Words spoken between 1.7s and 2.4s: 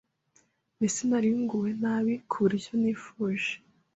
nabi ku